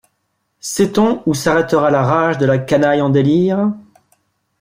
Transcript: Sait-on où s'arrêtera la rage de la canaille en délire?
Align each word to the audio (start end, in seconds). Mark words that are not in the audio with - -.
Sait-on 0.61 1.21
où 1.27 1.35
s'arrêtera 1.35 1.91
la 1.91 2.01
rage 2.01 2.39
de 2.39 2.47
la 2.47 2.57
canaille 2.57 3.03
en 3.03 3.11
délire? 3.11 3.71